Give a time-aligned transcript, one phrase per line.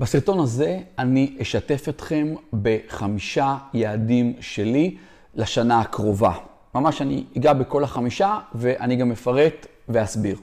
[0.00, 4.96] בסרטון הזה אני אשתף אתכם בחמישה יעדים שלי
[5.34, 6.32] לשנה הקרובה.
[6.74, 10.36] ממש אני אגע בכל החמישה ואני גם אפרט ואסביר.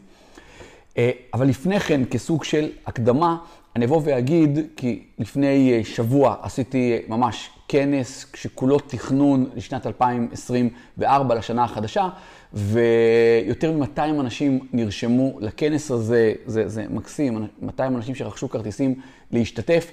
[0.97, 3.37] אה, אבל לפני כן, כסוג של הקדמה,
[3.75, 11.35] אני אבוא ואגיד, כי לפני אה, שבוע עשיתי אה, ממש כנס שכולו תכנון לשנת 2024,
[11.35, 12.09] לשנה החדשה,
[12.53, 19.01] ויותר מ-200 אנשים נרשמו לכנס הזה, זה, זה מקסים, 200 אנשים שרכשו כרטיסים
[19.31, 19.91] להשתתף,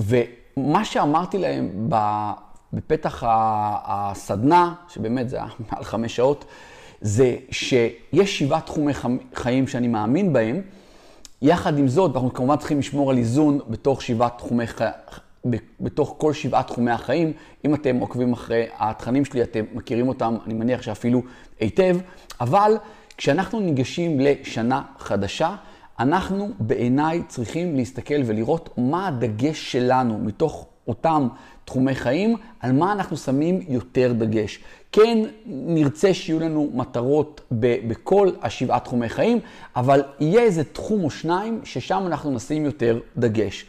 [0.00, 1.88] ומה שאמרתי להם
[2.72, 6.44] בפתח הסדנה, שבאמת זה היה מעל חמש שעות,
[7.00, 8.92] זה שיש שבעה תחומי
[9.34, 10.60] חיים שאני מאמין בהם.
[11.42, 14.64] יחד עם זאת, אנחנו כמובן צריכים לשמור על איזון בתוך שבעה תחומי.
[15.80, 17.32] בתוך כל שבעה תחומי החיים.
[17.64, 21.22] אם אתם עוקבים אחרי התכנים שלי, אתם מכירים אותם, אני מניח שאפילו
[21.60, 21.96] היטב,
[22.40, 22.76] אבל
[23.16, 25.56] כשאנחנו ניגשים לשנה חדשה,
[25.98, 31.28] אנחנו בעיניי צריכים להסתכל ולראות מה הדגש שלנו מתוך אותם
[31.64, 34.60] תחומי חיים, על מה אנחנו שמים יותר דגש.
[34.92, 39.38] כן, נרצה שיהיו לנו מטרות ב- בכל השבעה תחומי חיים,
[39.76, 43.66] אבל יהיה איזה תחום או שניים ששם אנחנו נשים יותר דגש.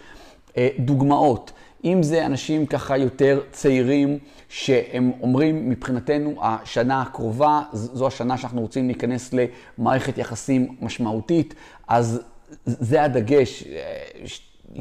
[0.58, 1.52] אה, דוגמאות,
[1.84, 8.88] אם זה אנשים ככה יותר צעירים, שהם אומרים מבחינתנו השנה הקרובה, זו השנה שאנחנו רוצים
[8.88, 11.54] להיכנס למערכת יחסים משמעותית,
[11.88, 12.22] אז
[12.66, 14.04] זה הדגש, אה,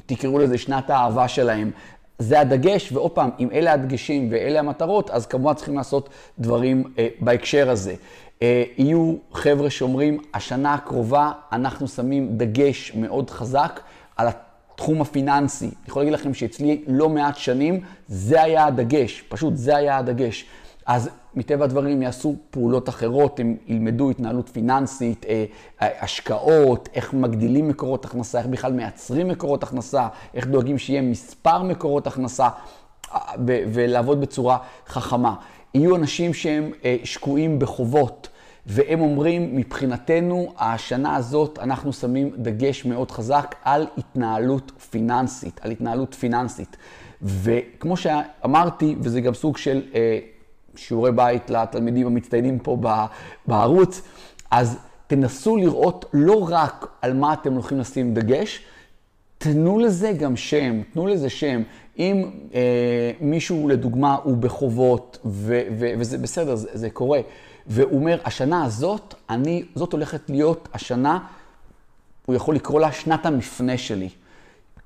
[0.06, 1.70] תקראו לזה שנת האהבה שלהם.
[2.18, 6.08] זה הדגש, ועוד פעם, אם אלה הדגשים ואלה המטרות, אז כמובן צריכים לעשות
[6.38, 7.94] דברים אה, בהקשר הזה.
[8.42, 13.80] אה, יהיו חבר'ה שאומרים, השנה הקרובה אנחנו שמים דגש מאוד חזק
[14.16, 14.28] על
[14.82, 15.64] התחום הפיננסי.
[15.64, 20.44] אני יכול להגיד לכם שאצלי לא מעט שנים, זה היה הדגש, פשוט זה היה הדגש.
[20.86, 25.44] אז מטבע הדברים יעשו פעולות אחרות, הם ילמדו התנהלות פיננסית, אה,
[25.80, 32.06] השקעות, איך מגדילים מקורות הכנסה, איך בכלל מייצרים מקורות הכנסה, איך דואגים שיהיה מספר מקורות
[32.06, 32.48] הכנסה,
[33.14, 35.34] אה, ולעבוד בצורה חכמה.
[35.74, 38.28] יהיו אנשים שהם אה, שקועים בחובות.
[38.66, 46.14] והם אומרים, מבחינתנו, השנה הזאת אנחנו שמים דגש מאוד חזק על התנהלות פיננסית, על התנהלות
[46.14, 46.76] פיננסית.
[47.22, 50.18] וכמו שאמרתי, וזה גם סוג של אה,
[50.76, 52.76] שיעורי בית לתלמידים המצטיינים פה
[53.46, 54.02] בערוץ,
[54.50, 58.60] אז תנסו לראות לא רק על מה אתם הולכים לשים דגש,
[59.38, 61.62] תנו לזה גם שם, תנו לזה שם.
[61.98, 67.20] אם אה, מישהו, לדוגמה, הוא בחובות, ו- ו- וזה בסדר, זה, זה קורה,
[67.66, 71.18] והוא אומר, השנה הזאת, אני, זאת הולכת להיות השנה,
[72.26, 74.08] הוא יכול לקרוא לה שנת המפנה שלי.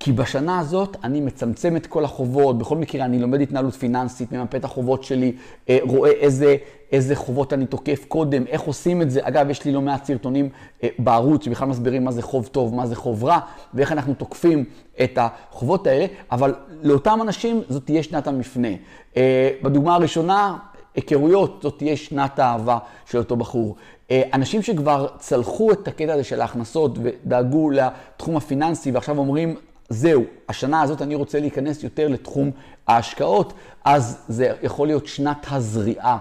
[0.00, 4.56] כי בשנה הזאת אני מצמצם את כל החובות, בכל מקרה אני לומד התנהלות פיננסית, ממפה
[4.56, 5.32] את החובות שלי,
[5.68, 6.56] אה, רואה איזה,
[6.92, 9.20] איזה חובות אני תוקף קודם, איך עושים את זה.
[9.22, 10.48] אגב, יש לי לא מעט סרטונים
[10.82, 13.38] אה, בערוץ שבכלל מסבירים מה זה חוב טוב, מה זה חוב רע,
[13.74, 14.64] ואיך אנחנו תוקפים
[15.04, 18.68] את החובות האלה, אבל לאותם אנשים זאת תהיה שנת המפנה.
[19.16, 20.56] אה, בדוגמה הראשונה,
[20.96, 22.78] היכרויות, זאת תהיה שנת האהבה
[23.10, 23.76] של אותו בחור.
[24.10, 29.56] אנשים שכבר צלחו את הקטע הזה של ההכנסות ודאגו לתחום הפיננסי ועכשיו אומרים,
[29.88, 32.50] זהו, השנה הזאת אני רוצה להיכנס יותר לתחום
[32.86, 33.52] ההשקעות,
[33.84, 36.18] אז זה יכול להיות שנת הזריעה,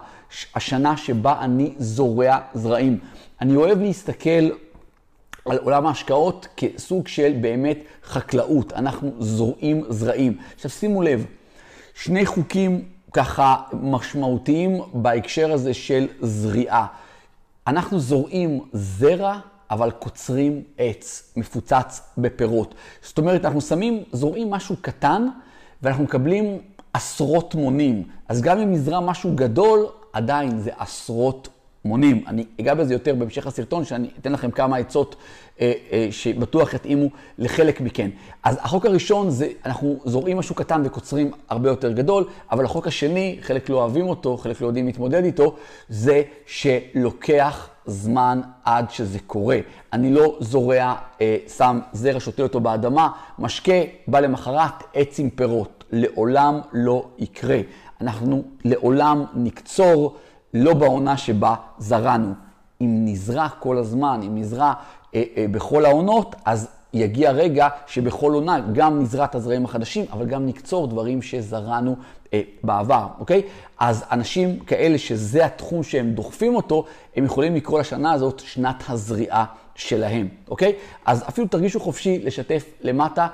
[0.56, 3.00] השנה שבה אני זורע זרעים.
[3.42, 4.50] אני אוהב להסתכל
[5.46, 10.38] על עולם ההשקעות כסוג של באמת חקלאות, אנחנו זורעים זרעים.
[10.56, 11.26] עכשיו שימו לב,
[11.94, 12.86] שני חוקים
[13.16, 16.86] ככה משמעותיים בהקשר הזה של זריעה.
[17.68, 19.40] אנחנו זורעים זרע
[19.72, 22.76] אבל קוצרים עץ, מפוצץ בפירות.
[23.02, 25.28] זאת אומרת, אנחנו שמים, זורעים משהו קטן,
[25.82, 26.58] ואנחנו מקבלים
[26.94, 28.04] עשרות מונים.
[28.28, 31.50] אז גם אם נזרע משהו גדול, עדיין זה עשרות
[31.86, 32.24] מונים.
[32.28, 35.16] אני אגע בזה יותר בהמשך הסרטון, שאני אתן לכם כמה עצות
[36.12, 37.08] שבטוח יתאימו
[37.38, 38.10] לחלק מכן.
[38.44, 43.38] אז החוק הראשון זה, אנחנו זורעים משהו קטן וקוצרים הרבה יותר גדול, אבל החוק השני,
[43.42, 45.56] חלק לא אוהבים אותו, חלק לא יודעים להתמודד איתו,
[45.90, 49.60] זה שלוקח זמן עד שזה קורה.
[49.94, 53.74] אני לא זורע, אה, שם זרע, שותה אותו באדמה, משקה,
[54.08, 55.76] בא למחרת, עץ עם פירות.
[55.92, 57.60] לעולם לא יקרה.
[58.02, 60.16] אנחנו לעולם נקצור,
[60.54, 62.34] לא בעונה שבה זרענו.
[62.82, 65.05] אם נזרע כל הזמן, אם נזרע אה, אה,
[65.52, 70.88] בכל העונות, אז יגיע רגע שבכל עונה גם נזרע את הזרעים החדשים, אבל גם נקצור
[70.88, 71.96] דברים שזרענו
[72.34, 73.42] אה, בעבר, אוקיי?
[73.80, 76.86] אז אנשים כאלה שזה התחום שהם דוחפים אותו,
[77.16, 79.46] הם יכולים לקרוא לשנה הזאת שנת הזריעה
[79.76, 80.74] שלהם, אוקיי?
[81.06, 83.28] אז אפילו תרגישו חופשי לשתף למטה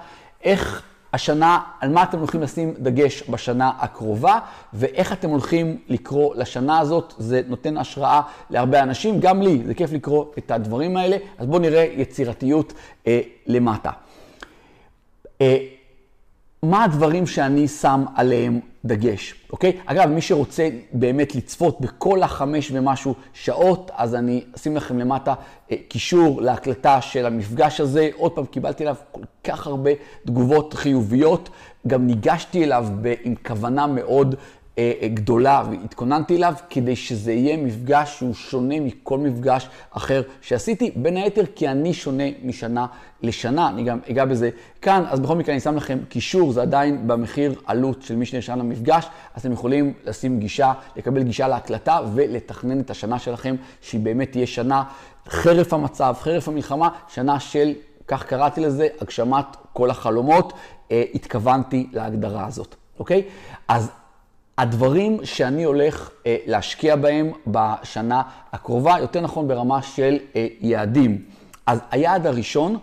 [0.43, 4.39] איך השנה, על מה אתם הולכים לשים דגש בשנה הקרובה,
[4.73, 7.13] ואיך אתם הולכים לקרוא לשנה הזאת.
[7.17, 11.17] זה נותן השראה להרבה אנשים, גם לי, זה כיף לקרוא את הדברים האלה.
[11.37, 12.73] אז בואו נראה יצירתיות
[13.07, 13.91] אה, למטה.
[15.41, 15.57] אה,
[16.63, 19.77] מה הדברים שאני שם עליהם דגש, אוקיי?
[19.85, 25.33] אגב, מי שרוצה באמת לצפות בכל החמש ומשהו שעות, אז אני אשים לכם למטה
[25.71, 28.09] אה, קישור להקלטה של המפגש הזה.
[28.15, 29.91] עוד פעם, קיבלתי אליו כל כך הרבה
[30.25, 31.49] תגובות חיוביות.
[31.87, 32.87] גם ניגשתי אליו
[33.23, 34.35] עם כוונה מאוד
[34.77, 40.91] אה, אה, גדולה והתכוננתי אליו כדי שזה יהיה מפגש שהוא שונה מכל מפגש אחר שעשיתי,
[40.95, 42.85] בין היתר כי אני שונה משנה
[43.23, 44.49] לשנה, אני גם אגע בזה
[44.81, 48.59] כאן, אז בכל מקרה אני שם לכם קישור, זה עדיין במחיר עלות של מי שנרשם
[48.59, 54.31] למפגש, אז אתם יכולים לשים גישה, לקבל גישה להקלטה ולתכנן את השנה שלכם, שהיא באמת
[54.31, 54.83] תהיה שנה
[55.27, 57.73] חרף המצב, חרף המלחמה, שנה של,
[58.11, 60.53] כך קראתי לזה, הגשמת כל החלומות,
[60.91, 63.23] אה, התכוונתי להגדרה הזאת, אוקיי?
[63.67, 63.91] אז
[64.57, 68.21] הדברים שאני הולך אה, להשקיע בהם בשנה
[68.51, 71.21] הקרובה, יותר נכון ברמה של אה, יעדים.
[71.65, 72.77] אז היעד הראשון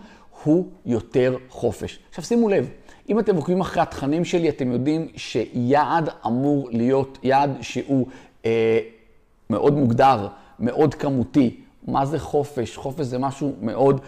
[0.44, 1.98] הוא יותר חופש.
[2.08, 2.68] עכשיו שימו לב,
[3.08, 8.06] אם אתם עוקבים אחרי התכנים שלי, אתם יודעים שיעד אמור להיות יעד שהוא
[8.46, 8.78] אה,
[9.50, 10.28] מאוד מוגדר,
[10.60, 11.60] מאוד כמותי.
[11.86, 12.76] מה זה חופש?
[12.76, 14.00] חופש זה משהו מאוד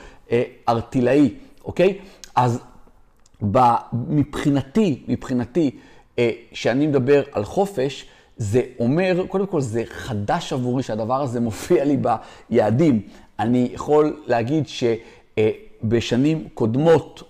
[0.69, 1.35] ארטילאי,
[1.65, 1.99] אוקיי?
[2.37, 2.61] אז
[3.93, 5.71] מבחינתי, מבחינתי,
[6.19, 8.06] אה, שאני מדבר על חופש,
[8.37, 11.97] זה אומר, קודם כל זה חדש עבורי שהדבר הזה מופיע לי
[12.50, 13.03] ביעדים.
[13.38, 17.23] אני יכול להגיד שבשנים קודמות,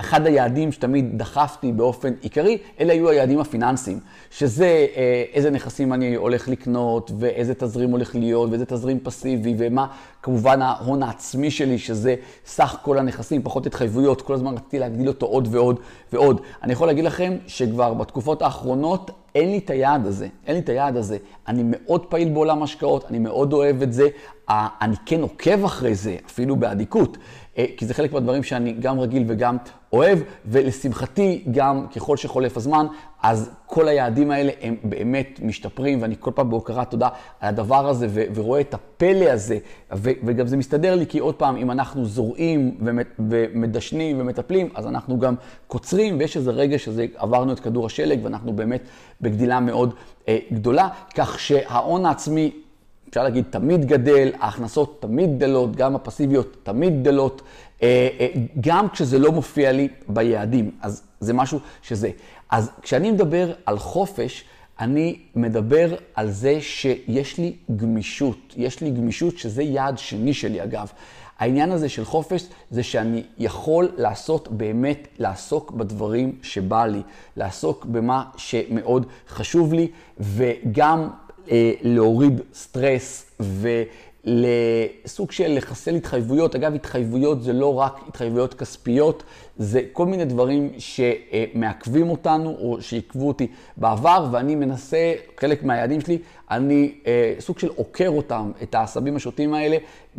[0.00, 4.00] אחד היעדים שתמיד דחפתי באופן עיקרי, אלה היו היעדים הפיננסיים,
[4.30, 9.86] שזה אה, איזה נכסים אני הולך לקנות, ואיזה תזרים הולך להיות, ואיזה תזרים פסיבי, ומה
[10.22, 12.14] כמובן ההון העצמי שלי, שזה
[12.46, 15.80] סך כל הנכסים, פחות התחייבויות, כל הזמן רציתי להגדיל אותו עוד ועוד
[16.12, 16.40] ועוד.
[16.62, 20.68] אני יכול להגיד לכם שכבר בתקופות האחרונות אין לי את היעד הזה, אין לי את
[20.68, 21.16] היעד הזה.
[21.48, 24.08] אני מאוד פעיל בעולם השקעות, אני מאוד אוהב את זה,
[24.50, 27.18] אני כן עוקב אחרי זה, אפילו באדיקות.
[27.58, 29.56] אה, כי זה חלק מהדברים שאני גם רגיל וגם
[29.92, 32.86] אוהב, ולשמחתי, גם ככל שחולף הזמן,
[33.22, 37.08] אז כל היעדים האלה הם באמת משתפרים, ואני כל פעם בהוקרת תודה
[37.40, 39.58] על הדבר הזה, ו- ורואה את הפלא הזה,
[39.94, 42.78] ו- וגם זה מסתדר לי, כי עוד פעם, אם אנחנו זורעים
[43.28, 45.34] ומדשנים ומטפלים, אז אנחנו גם
[45.66, 48.82] קוצרים, ויש איזה רגע שזה עברנו את כדור השלג, ואנחנו באמת
[49.20, 49.94] בגדילה מאוד
[50.28, 52.52] אה, גדולה, כך שההון העצמי
[53.08, 57.42] אפשר להגיד, תמיד גדל, ההכנסות תמיד גדלות, גם הפסיביות תמיד גדלות,
[57.82, 58.28] אה, אה,
[58.60, 60.70] גם כשזה לא מופיע לי ביעדים.
[60.82, 62.10] אז זה משהו שזה.
[62.50, 64.44] אז כשאני מדבר על חופש,
[64.80, 68.54] אני מדבר על זה שיש לי גמישות.
[68.56, 70.92] יש לי גמישות, שזה יעד שני שלי אגב.
[71.38, 77.02] העניין הזה של חופש זה שאני יכול לעשות באמת, לעסוק בדברים שבא לי,
[77.36, 79.88] לעסוק במה שמאוד חשוב לי,
[80.20, 81.08] וגם
[81.50, 83.30] אה, להוריד סטרס
[84.28, 86.54] ולסוג של לחסל התחייבויות.
[86.54, 89.22] אגב, התחייבויות זה לא רק התחייבויות כספיות,
[89.56, 93.46] זה כל מיני דברים שמעכבים אותנו או שעיכבו אותי
[93.76, 96.18] בעבר, ואני מנסה, חלק מהיעדים שלי,
[96.50, 99.76] אני אה, סוג של עוקר אותם, את העשבים השוטים האלה,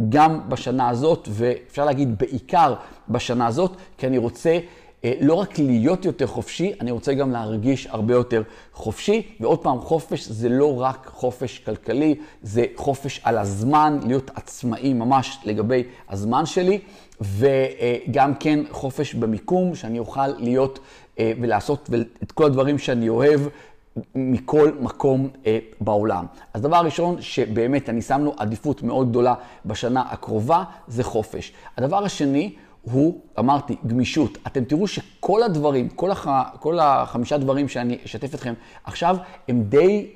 [0.10, 2.74] גם בשנה הזאת, ואפשר להגיד בעיקר
[3.10, 4.60] בשנה הזאת, כי אני רוצה...
[5.06, 8.44] אה, לא רק להיות יותר חופשי, אני רוצה גם להרגיש הרבה יותר
[8.74, 9.22] חופשי.
[9.40, 15.38] ועוד פעם, חופש זה לא רק חופש כלכלי, זה חופש על הזמן, להיות עצמאי ממש
[15.46, 16.80] לגבי הזמן שלי,
[17.22, 20.80] וגם כן חופש במיקום, שאני אוכל להיות
[21.19, 21.89] אה, ולעשות
[22.24, 23.41] את כל הדברים שאני אוהב.
[24.15, 26.25] מכל מקום אה, בעולם.
[26.53, 29.34] אז דבר ראשון, שבאמת אני שם לו עדיפות מאוד גדולה
[29.65, 31.53] בשנה הקרובה, זה חופש.
[31.77, 34.38] הדבר השני, הוא, אמרתי, גמישות.
[34.48, 36.27] אתם תראו שכל הדברים, כל, הח...
[36.59, 39.17] כל החמישה דברים שאני אשתף אתכם עכשיו,
[39.48, 40.07] הם די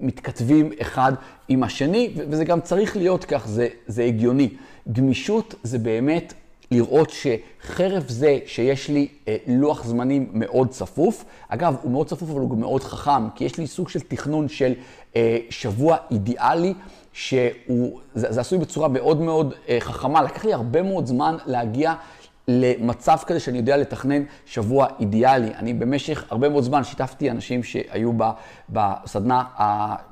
[0.00, 1.12] מתכתבים אחד
[1.48, 4.48] עם השני, וזה גם צריך להיות כך, זה, זה הגיוני.
[4.92, 6.34] גמישות זה באמת
[6.70, 12.40] לראות שחרף זה שיש לי אה, לוח זמנים מאוד צפוף, אגב, הוא מאוד צפוף אבל
[12.40, 14.72] הוא גם מאוד חכם, כי יש לי סוג של תכנון של
[15.16, 16.74] אה, שבוע אידיאלי.
[17.12, 20.22] שהוא, זה, זה עשוי בצורה מאוד מאוד אה, חכמה.
[20.22, 21.94] לקח לי הרבה מאוד זמן להגיע
[22.48, 25.54] למצב כזה שאני יודע לתכנן שבוע אידיאלי.
[25.54, 28.30] אני במשך הרבה מאוד זמן שיתפתי אנשים שהיו ב,
[28.70, 29.44] בסדנה,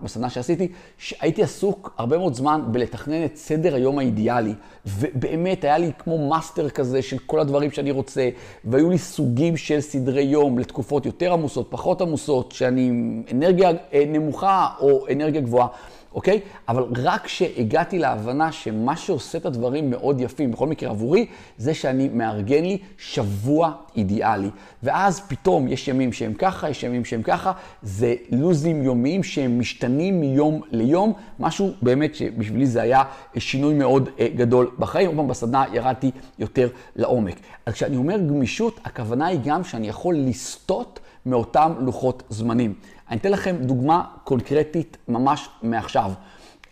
[0.02, 4.54] בסדנה שעשיתי, שהייתי עסוק הרבה מאוד זמן בלתכנן את סדר היום האידיאלי.
[4.86, 8.28] ובאמת היה לי כמו master כזה של כל הדברים שאני רוצה,
[8.64, 14.04] והיו לי סוגים של סדרי יום לתקופות יותר עמוסות, פחות עמוסות, שאני עם אנרגיה אה,
[14.06, 15.68] נמוכה או אנרגיה גבוהה.
[16.14, 16.40] אוקיי?
[16.68, 21.26] אבל רק כשהגעתי להבנה שמה שעושה את הדברים מאוד יפים, בכל מקרה עבורי,
[21.58, 24.50] זה שאני מארגן לי שבוע אידיאלי.
[24.82, 27.52] ואז פתאום יש ימים שהם ככה, יש ימים שהם ככה,
[27.82, 33.02] זה לוזים יומיים שהם משתנים מיום ליום, משהו באמת שבשבילי זה היה
[33.38, 35.06] שינוי מאוד אה, גדול בחיים.
[35.06, 37.36] עוד פעם בסדנה ירדתי יותר לעומק.
[37.66, 42.74] אז כשאני אומר גמישות, הכוונה היא גם שאני יכול לסטות מאותם לוחות זמנים.
[43.10, 46.10] אני אתן לכם דוגמה קונקרטית ממש מעכשיו.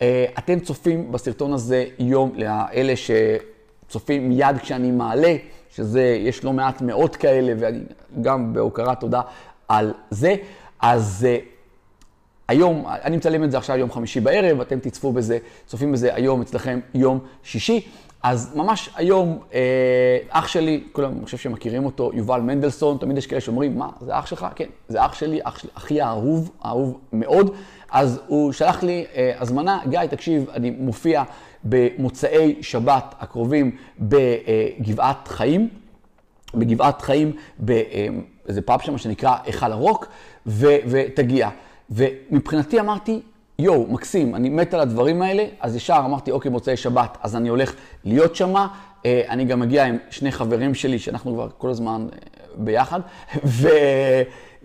[0.01, 5.35] אה, אתם צופים בסרטון הזה יום, לאלה שצופים מיד כשאני מעלה,
[5.69, 7.79] שזה, יש לא מעט מאות כאלה, ואני
[8.21, 9.21] גם בהוקרת תודה
[9.67, 10.35] על זה.
[10.79, 11.37] אז אה,
[12.49, 16.41] היום, אני מצלם את זה עכשיו יום חמישי בערב, אתם תצפו בזה, צופים בזה היום
[16.41, 17.87] אצלכם יום שישי.
[18.23, 23.27] אז ממש היום, אה, אח שלי, כולם, אני חושב שמכירים אותו, יובל מנדלסון, תמיד יש
[23.27, 24.47] כאלה שאומרים, מה, זה אח שלך?
[24.55, 27.55] כן, זה אח שלי, אח שלי, אחי האהוב, האהוב מאוד.
[27.91, 31.23] אז הוא שלח לי אה, הזמנה, גיא, תקשיב, אני מופיע
[31.63, 35.69] במוצאי שבת הקרובים בגבעת חיים,
[36.53, 40.07] בגבעת חיים, באיזה פאב שם שנקרא היכל הרוק,
[40.45, 41.49] ו- ותגיע.
[41.91, 43.21] ומבחינתי אמרתי,
[43.59, 47.49] יואו, מקסים, אני מת על הדברים האלה, אז ישר אמרתי, אוקיי, מוצאי שבת, אז אני
[47.49, 47.73] הולך
[48.05, 48.67] להיות שמה.
[49.05, 52.17] אה, אני גם מגיע עם שני חברים שלי, שאנחנו כבר כל הזמן אה,
[52.55, 52.99] ביחד,
[53.45, 53.67] ו...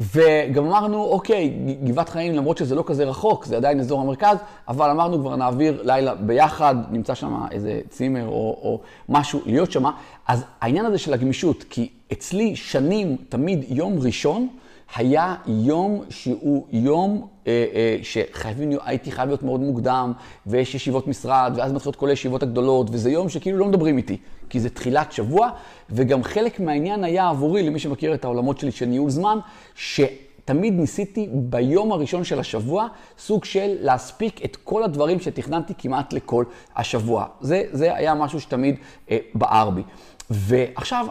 [0.01, 1.55] וגם אמרנו, אוקיי,
[1.85, 4.37] גבעת חיים, למרות שזה לא כזה רחוק, זה עדיין אזור המרכז,
[4.69, 9.85] אבל אמרנו כבר נעביר לילה ביחד, נמצא שם איזה צימר או, או משהו, להיות שם.
[10.27, 14.49] אז העניין הזה של הגמישות, כי אצלי שנים, תמיד יום ראשון,
[14.97, 20.13] היה יום שהוא יום אה, אה, שחייבים, הייתי חייב להיות מאוד מוקדם,
[20.47, 24.17] ויש ישיבות משרד, ואז מתחילות כל הישיבות הגדולות, וזה יום שכאילו לא מדברים איתי,
[24.51, 25.51] כי זה תחילת שבוע,
[25.91, 29.39] וגם חלק מהעניין היה עבורי, למי שמכיר את העולמות שלי של ניהול זמן,
[29.75, 30.01] ש...
[30.45, 32.87] תמיד ניסיתי ביום הראשון של השבוע
[33.19, 36.45] סוג של להספיק את כל הדברים שתכננתי כמעט לכל
[36.77, 37.27] השבוע.
[37.41, 38.77] זה, זה היה משהו שתמיד
[39.11, 39.83] אה, בער בי.
[40.31, 41.07] ועכשיו,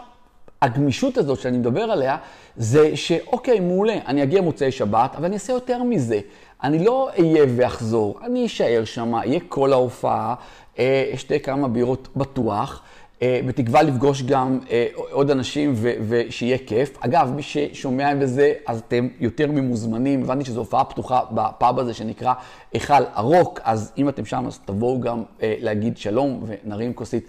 [0.63, 2.17] הגמישות הזאת שאני מדבר עליה,
[2.57, 6.19] זה שאוקיי, מעולה, אני אגיע מוצאי שבת, אבל אני אעשה יותר מזה.
[6.63, 10.35] אני לא אהיה ואחזור, אני אשאר שם, אהיה כל ההופעה,
[10.79, 12.81] אה, אשתה כמה בירות בטוח.
[13.21, 15.73] אה, בתקווה לפגוש גם אה, עוד אנשים
[16.07, 16.97] ושיהיה כיף.
[16.99, 20.23] אגב, מי ששומע בזה, אז אתם יותר ממוזמנים.
[20.23, 22.33] הבנתי שזו הופעה פתוחה בפאב הזה שנקרא
[22.73, 27.27] היכל הרוק, אז אם אתם שם, אז תבואו גם להגיד שלום ונרים כוסית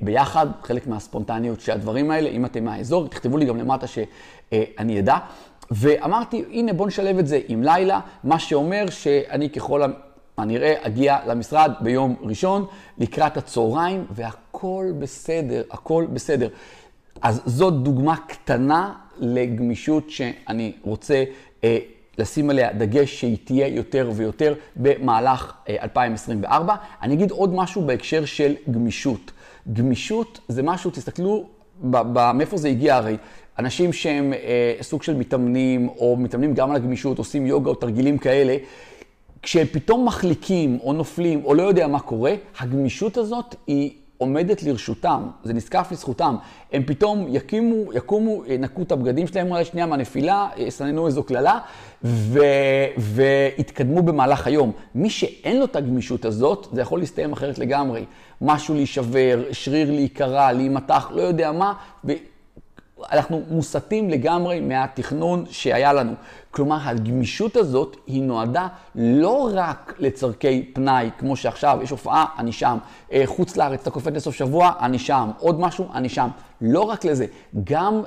[0.00, 0.46] ביחד.
[0.62, 5.16] חלק מהספונטניות של הדברים האלה, אם אתם מהאזור, תכתבו לי גם למטה שאני אדע.
[5.70, 9.82] ואמרתי, הנה בואו נשלב את זה עם לילה, מה שאומר שאני ככל
[10.36, 12.66] הנראה אגיע למשרד ביום ראשון,
[12.98, 16.48] לקראת הצהריים, והכל בסדר, הכל בסדר.
[17.22, 21.24] אז זאת דוגמה קטנה לגמישות שאני רוצה
[21.64, 21.78] אה,
[22.18, 26.74] לשים עליה דגש שהיא תהיה יותר ויותר במהלך אה, 2024.
[27.02, 29.32] אני אגיד עוד משהו בהקשר של גמישות.
[29.72, 31.46] גמישות זה משהו, תסתכלו
[32.34, 33.16] מאיפה זה הגיע הרי.
[33.58, 38.18] אנשים שהם אה, סוג של מתאמנים, או מתאמנים גם על הגמישות, עושים יוגה או תרגילים
[38.18, 38.56] כאלה,
[39.42, 43.90] כשהם פתאום מחליקים או נופלים או לא יודע מה קורה, הגמישות הזאת היא
[44.22, 46.36] עומדת לרשותם, זה נזקף לזכותם.
[46.72, 51.58] הם פתאום יקימו, יקומו, ינקו את הבגדים שלהם אולי שנייה מהנפילה, יסננו איזו קללה.
[52.98, 54.72] ויתקדמו במהלך היום.
[54.94, 58.04] מי שאין לו את הגמישות הזאת, זה יכול להסתיים אחרת לגמרי.
[58.42, 61.72] משהו להישבר, שריר להיקרע, להימתח, לא יודע מה,
[63.12, 66.12] אנחנו מוסטים לגמרי מהתכנון שהיה לנו.
[66.50, 72.78] כלומר, הגמישות הזאת היא נועדה לא רק לצורכי פנאי, כמו שעכשיו, יש הופעה, אני שם,
[73.12, 76.28] אה, חוץ לארץ, אתה קופט לסוף שבוע, אני שם, עוד משהו, אני שם.
[76.60, 77.26] לא רק לזה,
[77.64, 78.02] גם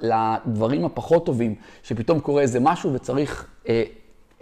[0.00, 3.82] לדברים הפחות טובים, שפתאום קורה איזה משהו וצריך אה,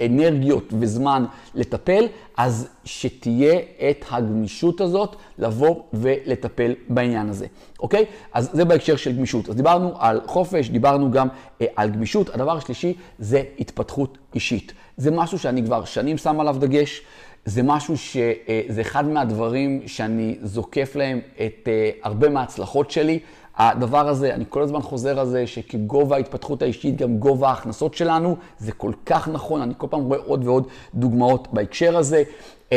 [0.07, 1.25] אנרגיות וזמן
[1.55, 3.59] לטפל, אז שתהיה
[3.90, 7.47] את הגמישות הזאת לבוא ולטפל בעניין הזה,
[7.81, 8.05] אוקיי?
[8.33, 9.49] אז זה בהקשר של גמישות.
[9.49, 11.28] אז דיברנו על חופש, דיברנו גם
[11.61, 12.35] אה, על גמישות.
[12.35, 14.73] הדבר השלישי זה התפתחות אישית.
[14.97, 17.02] זה משהו שאני כבר שנים שם עליו דגש.
[17.45, 23.19] זה משהו שזה אה, אחד מהדברים שאני זוקף להם את אה, הרבה מההצלחות שלי.
[23.58, 28.36] הדבר הזה, אני כל הזמן חוזר על זה, שכגובה ההתפתחות האישית, גם גובה ההכנסות שלנו,
[28.58, 32.22] זה כל כך נכון, אני כל פעם רואה עוד ועוד דוגמאות בהקשר הזה.
[32.68, 32.72] Uh,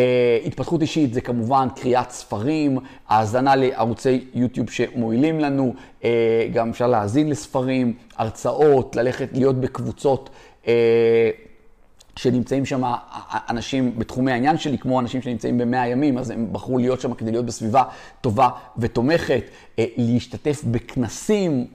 [0.46, 2.78] התפתחות אישית זה כמובן קריאת ספרים,
[3.10, 6.06] האזנה לערוצי יוטיוב שמועילים לנו, uh,
[6.54, 10.30] גם אפשר להאזין לספרים, הרצאות, ללכת להיות בקבוצות.
[10.64, 10.68] Uh,
[12.16, 12.82] שנמצאים שם
[13.50, 17.32] אנשים בתחומי העניין שלי, כמו אנשים שנמצאים במאה ימים, אז הם בחרו להיות שם כדי
[17.32, 17.84] להיות בסביבה
[18.22, 19.44] טובה ותומכת,
[19.80, 21.68] אה, להשתתף בכנסים,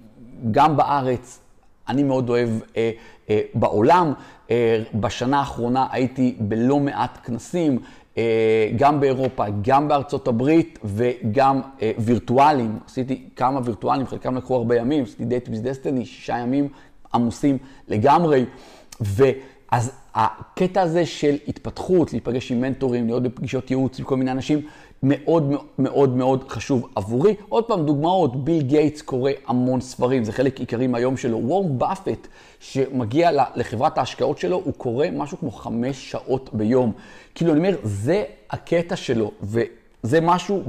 [0.51, 1.41] גם בארץ,
[1.89, 2.91] אני מאוד אוהב אה,
[3.31, 4.13] אה, בעולם.
[4.51, 7.79] אה, בשנה האחרונה הייתי בלא מעט כנסים,
[8.19, 12.79] אה, גם באירופה, גם בארצות הברית וגם אה, וירטואלים.
[12.87, 16.69] עשיתי כמה וירטואלים, חלקם לקחו הרבה ימים, עשיתי דייט ביז דסטיני, שישה ימים
[17.15, 18.45] עמוסים לגמרי.
[19.73, 24.61] ואז הקטע הזה של התפתחות, להיפגש עם מנטורים, להיות בפגישות ייעוץ עם כל מיני אנשים,
[25.03, 27.35] מאוד מאוד מאוד חשוב עבורי.
[27.49, 31.39] עוד פעם, דוגמאות, ביל גייטס קורא המון ספרים, זה חלק עיקרי מהיום שלו.
[31.39, 32.27] וורם באפט,
[32.61, 36.93] שמגיע לחברת ההשקעות שלו, הוא קורא משהו כמו חמש שעות ביום.
[37.35, 40.63] כאילו, אני אומר, זה הקטע שלו, וזה משהו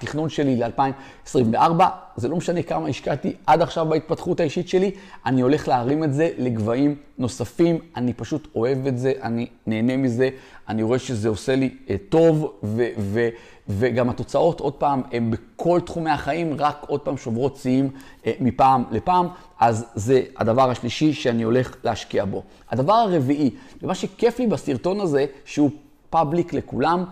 [0.00, 1.82] בתכנון שלי ל-2024.
[2.16, 4.90] זה לא משנה כמה השקעתי עד עכשיו בהתפתחות האישית שלי,
[5.26, 7.78] אני הולך להרים את זה לגבהים נוספים.
[7.96, 10.28] אני פשוט אוהב את זה, אני נהנה מזה,
[10.68, 13.28] אני רואה שזה עושה לי אה, טוב, ו- ו-
[13.68, 17.90] וגם התוצאות, עוד פעם, הן בכל תחומי החיים, רק עוד פעם שוברות שיאים
[18.26, 19.26] אה, מפעם לפעם.
[19.60, 22.42] אז זה הדבר השלישי שאני הולך להשקיע בו.
[22.70, 23.50] הדבר הרביעי,
[23.82, 25.70] ומה שכיף לי בסרטון הזה, שהוא
[26.10, 27.04] פאבליק לכולם,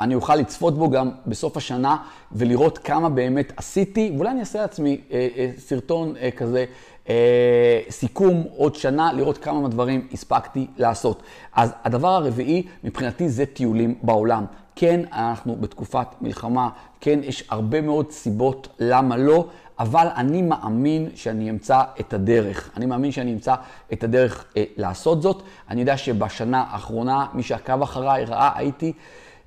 [0.00, 1.96] ואני אוכל לצפות בו גם בסוף השנה
[2.32, 6.64] ולראות כמה באמת עשיתי, ואולי אני אעשה לעצמי אה, אה, סרטון אה, כזה,
[7.08, 11.22] אה, סיכום עוד שנה, לראות כמה מהדברים הספקתי לעשות.
[11.54, 14.44] אז הדבר הרביעי, מבחינתי זה טיולים בעולם.
[14.76, 16.68] כן, אנחנו בתקופת מלחמה,
[17.00, 19.46] כן, יש הרבה מאוד סיבות למה לא.
[19.78, 22.70] אבל אני מאמין שאני אמצא את הדרך.
[22.76, 23.54] אני מאמין שאני אמצא
[23.92, 25.42] את הדרך אה, לעשות זאת.
[25.70, 28.92] אני יודע שבשנה האחרונה, מי שעקב אחריי ראה, הייתי,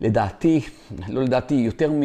[0.01, 0.62] לדעתי,
[1.08, 2.01] לא לדעתי, יותר מ...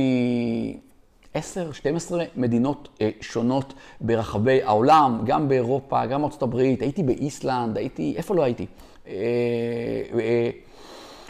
[1.34, 8.14] 10, 12 מדינות אה, שונות ברחבי העולם, גם באירופה, גם בארצות הברית, הייתי באיסלנד, הייתי,
[8.16, 8.66] איפה לא הייתי?
[9.06, 9.12] אה,
[10.20, 10.50] אה,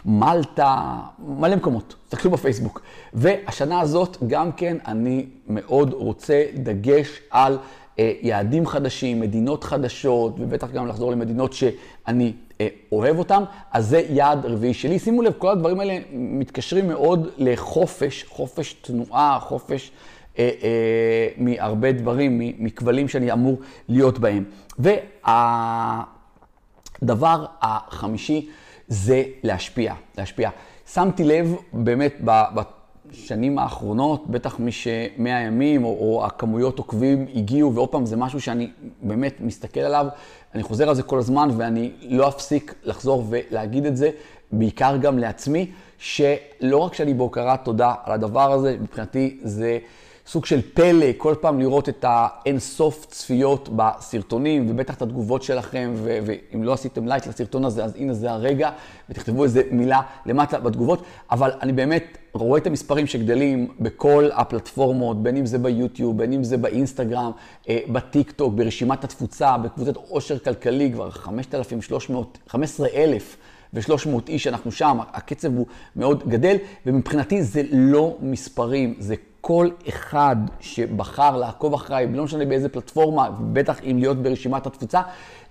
[0.05, 2.81] מלטה, מלא מקומות, תסתכלו בפייסבוק.
[3.13, 7.57] והשנה הזאת גם כן אני מאוד רוצה דגש על
[7.99, 12.33] אה, יעדים חדשים, מדינות חדשות, ובטח גם לחזור למדינות שאני
[12.91, 14.99] אוהב אותן, אז זה יעד רביעי שלי.
[14.99, 19.91] שימו לב, כל הדברים האלה מתקשרים מאוד לחופש, חופש תנועה, חופש...
[20.39, 23.57] אה, אה, מהרבה דברים, מכבלים שאני אמור
[23.89, 24.43] להיות בהם.
[24.79, 26.05] והדבר
[27.61, 28.49] החמישי
[28.87, 30.49] זה להשפיע, להשפיע.
[30.93, 32.21] שמתי לב באמת
[33.11, 38.41] בשנים האחרונות, בטח מי שמאה ימים או, או הכמויות עוקבים הגיעו, ועוד פעם זה משהו
[38.41, 38.71] שאני
[39.01, 40.07] באמת מסתכל עליו,
[40.55, 44.09] אני חוזר על זה כל הזמן ואני לא אפסיק לחזור ולהגיד את זה,
[44.51, 49.79] בעיקר גם לעצמי, שלא רק שאני בהוקרת תודה על הדבר הזה, מבחינתי זה...
[50.27, 56.19] סוג של פלא, כל פעם לראות את האין-סוף צפיות בסרטונים, ובטח את התגובות שלכם, ו-
[56.25, 58.69] ואם לא עשיתם לייק לסרטון הזה, אז הנה זה הרגע,
[59.09, 65.37] ותכתבו איזה מילה למטה בתגובות, אבל אני באמת רואה את המספרים שגדלים בכל הפלטפורמות, בין
[65.37, 67.31] אם זה ביוטיוב, בין אם זה באינסטגרם,
[67.69, 73.37] אה, בטיק טוק, ברשימת התפוצה, בקבוצת עושר כלכלי, כבר 5,300, 15,000.
[73.73, 79.15] ו-300 איש, אנחנו שם, הקצב הוא מאוד גדל, ומבחינתי זה לא מספרים, זה
[79.47, 85.01] כל אחד שבחר לעקוב אחריי, לא משנה באיזה פלטפורמה, בטח אם להיות ברשימת התפוצה,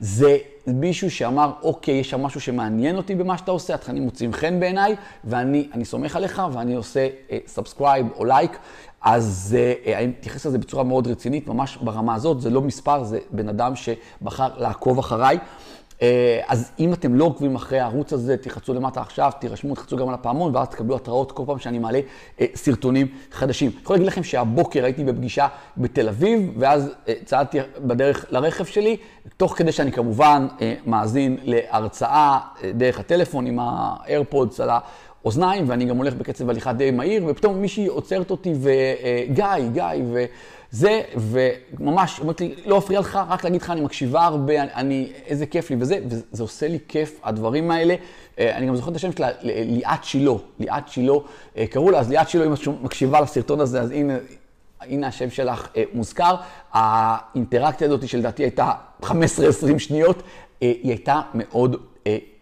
[0.01, 4.61] זה מישהו שאמר, אוקיי, יש שם משהו שמעניין אותי במה שאתה עושה, התכנים מוצאים חן
[4.61, 7.09] בעיניי, ואני סומך עליך ואני עושה
[7.47, 8.59] subscribe אה, או לייק.
[9.03, 13.19] אז אה, אני מתייחס לזה בצורה מאוד רצינית, ממש ברמה הזאת, זה לא מספר, זה
[13.31, 15.39] בן אדם שבחר לעקוב אחריי.
[16.05, 20.09] אה, אז אם אתם לא עוקבים אחרי הערוץ הזה, תלחצו למטה עכשיו, תירשמו, תלחצו גם
[20.09, 22.01] על הפעמון, ואז תקבלו התראות כל פעם שאני מעלה
[22.41, 23.71] אה, סרטונים חדשים.
[23.71, 28.97] אני יכול להגיד לכם שהבוקר הייתי בפגישה בתל אביב, ואז אה, צעדתי בדרך לרכב שלי,
[29.37, 30.47] תוך כדי שאני כמובן
[30.87, 32.39] מאזין להרצאה
[32.75, 37.87] דרך הטלפון עם האיירפודס על האוזניים, ואני גם הולך בקצב הליכה די מהיר, ופתאום מישהי
[37.87, 40.25] עוצרת אותי, וגיא, גיא, ו...
[40.75, 45.47] זה, וממש, אומרת לי, לא אפריע לך, רק להגיד לך, אני מקשיבה הרבה, אני, איזה
[45.47, 47.95] כיף לי וזה, וזה עושה לי כיף, הדברים האלה.
[48.39, 51.13] אה, אני גם זוכר את השם שלה, ליאת שילה, ליאת שילה,
[51.57, 54.17] אה, קראו לה, אז ליאת שילה, אם את מקשיבה לסרטון הזה, אז הנה,
[54.81, 56.35] הנה השם שלך אה, מוזכר.
[56.73, 59.09] האינטראקציה הזאת, שלדעתי הייתה 15-20
[59.79, 60.23] שניות,
[60.61, 61.77] היא הייתה מאוד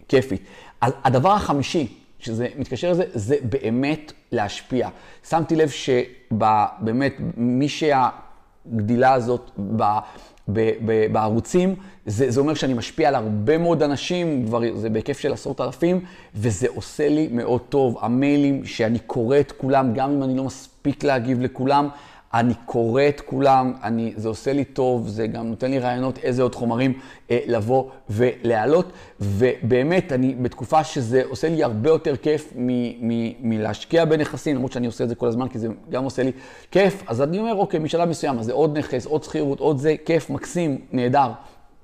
[0.09, 0.43] כיפית.
[0.81, 4.89] אז הדבר החמישי, שזה מתקשר לזה, זה באמת להשפיע.
[5.29, 9.83] שמתי לב שבאמת, מי שהגדילה הזאת ב,
[10.49, 11.75] ב, ב, בערוצים,
[12.07, 16.05] זה, זה אומר שאני משפיע על הרבה מאוד אנשים, כבר זה בהיקף של עשרות אלפים,
[16.35, 17.99] וזה עושה לי מאוד טוב.
[18.01, 21.89] המיילים שאני קורא את כולם, גם אם אני לא מספיק להגיב לכולם,
[22.35, 26.43] אני קורא את כולם, אני, זה עושה לי טוב, זה גם נותן לי רעיונות איזה
[26.43, 26.93] עוד חומרים
[27.31, 32.53] אה, לבוא ולהעלות, ובאמת, אני בתקופה שזה עושה לי הרבה יותר כיף
[33.41, 36.33] מלהשקיע בנכסים, למרות שאני עושה את זה כל הזמן, כי זה גם עושה לי
[36.71, 39.95] כיף, אז אני אומר, אוקיי, משלב מסוים, אז זה עוד נכס, עוד שכירות, עוד זה,
[40.05, 41.31] כיף, מקסים, נהדר,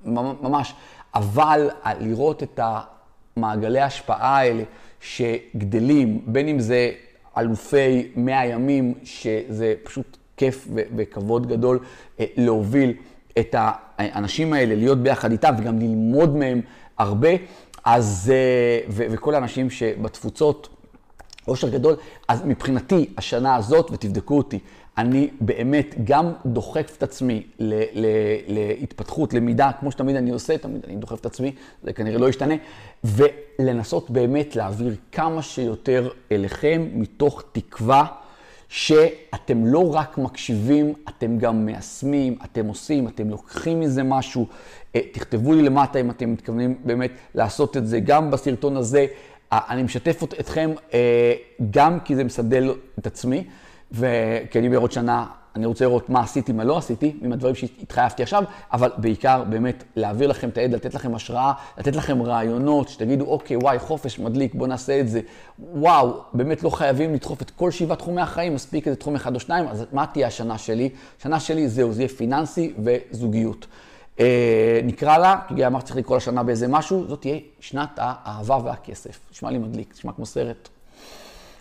[0.05, 0.73] ממש.
[1.15, 4.63] אבל לראות את המעגלי ההשפעה האלה
[4.99, 6.91] שגדלים, בין אם זה
[7.37, 11.79] אלופי 100 ימים, שזה פשוט כיף וכבוד גדול
[12.19, 12.93] אה, להוביל
[13.39, 16.61] את האנשים האלה, להיות ביחד איתם וגם ללמוד מהם
[16.97, 17.29] הרבה.
[17.85, 20.69] אז, אה, וכל האנשים שבתפוצות,
[21.47, 21.95] אושר גדול.
[22.27, 24.59] אז מבחינתי, השנה הזאת, ותבדקו אותי,
[24.97, 28.05] אני באמת גם דוחף את עצמי ל, ל,
[28.47, 32.55] להתפתחות, למידה, כמו שתמיד אני עושה, תמיד אני דוחף את עצמי, זה כנראה לא ישתנה,
[33.03, 38.05] ולנסות באמת להעביר כמה שיותר אליכם מתוך תקווה
[38.69, 44.47] שאתם לא רק מקשיבים, אתם גם מיישמים, אתם עושים, אתם לוקחים מזה משהו.
[44.95, 47.99] אה, תכתבו לי למטה אם אתם מתכוונים באמת לעשות את זה.
[47.99, 49.05] גם בסרטון הזה,
[49.51, 51.33] אני משתף אתכם אה,
[51.71, 53.43] גם כי זה מסדל את עצמי.
[53.91, 58.23] וכי אני בעוד שנה, אני רוצה לראות מה עשיתי, מה לא עשיתי, עם הדברים שהתחייבתי
[58.23, 63.25] עכשיו, אבל בעיקר באמת להעביר לכם את הידע, לתת לכם השראה, לתת לכם רעיונות, שתגידו,
[63.25, 65.21] אוקיי, וואי, חופש מדליק, בואו נעשה את זה.
[65.59, 69.39] וואו, באמת לא חייבים לדחוף את כל שבעת תחומי החיים, מספיק איזה תחום אחד או
[69.39, 70.89] שניים, אז מה תהיה השנה שלי?
[71.19, 73.67] השנה שלי זהו, זה יהיה פיננסי וזוגיות.
[74.19, 79.19] אה, נקרא לה, כי אמרתי צריך לקרוא לשנה באיזה משהו, זאת תהיה שנת האהבה והכסף.
[79.31, 80.69] נשמע לי מדליק, נשמע כמו סרט.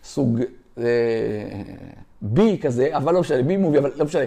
[0.04, 0.40] סוג
[2.22, 4.24] בי כזה, אבל לא משנה, בי מובי, אבל לא משנה.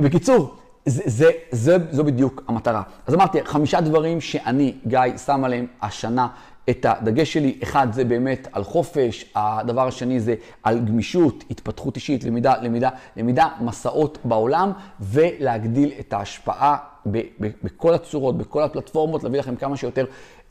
[0.00, 0.54] בקיצור,
[0.86, 2.82] זה, זה, זה, זו בדיוק המטרה.
[3.06, 6.28] אז אמרתי, חמישה דברים שאני, גיא, שם עליהם השנה
[6.70, 7.58] את הדגש שלי.
[7.62, 13.48] אחד, זה באמת על חופש, הדבר השני זה על גמישות, התפתחות אישית, למידה, למידה, למידה,
[13.60, 16.76] מסעות בעולם, ולהגדיל את ההשפעה
[17.10, 20.04] ב, ב, בכל הצורות, בכל הפלטפורמות, להביא לכם כמה שיותר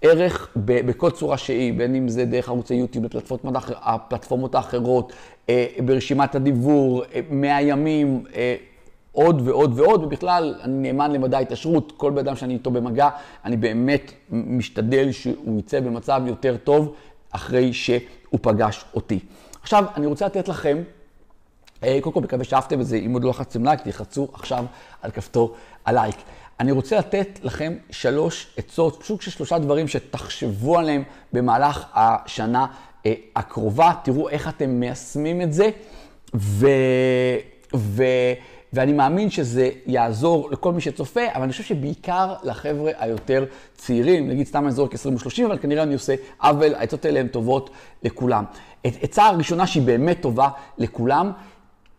[0.05, 3.05] ערך בכל צורה שהיא, בין אם זה דרך ערוצי יוטיוב,
[3.69, 5.13] הפלטפורמות האחרות,
[5.49, 8.55] אה, ברשימת הדיבור, 100 אה, ימים, אה,
[9.11, 13.09] עוד ועוד ועוד, ובכלל, אני נאמן למדע ההתעשרות, כל בן אדם שאני איתו במגע,
[13.45, 16.93] אני באמת משתדל שהוא יצא במצב יותר טוב
[17.31, 19.19] אחרי שהוא פגש אותי.
[19.61, 20.77] עכשיו, אני רוצה לתת לכם,
[22.01, 24.65] קודם כל, מקווה שאהבתם את זה, אם עוד לא לחצתם לייק, תלחצו עכשיו
[25.01, 26.15] על כפתור הלייק.
[26.59, 32.65] אני רוצה לתת לכם שלוש עצות, סוג של שלושה דברים שתחשבו עליהם במהלך השנה
[33.05, 33.91] אה, הקרובה.
[34.03, 35.69] תראו איך אתם מיישמים את זה,
[36.35, 36.67] ו...
[37.75, 38.03] ו...
[38.73, 44.47] ואני מאמין שזה יעזור לכל מי שצופה, אבל אני חושב שבעיקר לחבר'ה היותר צעירים, נגיד
[44.47, 47.69] סתם אני זורק 20 ו-30, אבל כנראה אני עושה עוול, העצות האלה הן טובות
[48.03, 48.43] לכולם.
[48.83, 51.31] עצה הראשונה שהיא באמת טובה לכולם,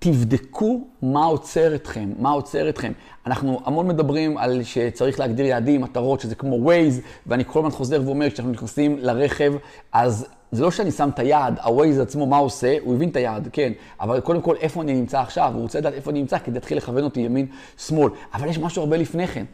[0.07, 2.93] תבדקו מה עוצר אתכם, מה עוצר אתכם.
[3.27, 8.03] אנחנו המון מדברים על שצריך להגדיר יעדים, מטרות, שזה כמו Waze, ואני כל הזמן חוזר
[8.05, 9.53] ואומר, כשאנחנו נכנסים לרכב,
[9.93, 12.77] אז זה לא שאני שם את היעד, ה-Waze עצמו, מה עושה?
[12.81, 15.51] הוא הבין את היעד, כן, אבל קודם כל, איפה אני נמצא עכשיו?
[15.55, 18.11] הוא רוצה לדעת איפה אני נמצא כדי להתחיל לכוון אותי ימין-שמאל.
[18.35, 19.45] אבל יש משהו הרבה לפני כן.